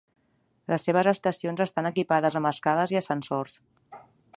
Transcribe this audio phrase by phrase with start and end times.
[0.71, 3.59] Les seves estacions estan equipades amb escales i ascensors.